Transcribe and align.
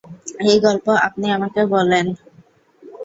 এই 0.43 0.57
গল্প 0.59 0.85
আপনি 1.07 1.25
আমাকে 1.31 1.61
বলেন। 1.73 2.05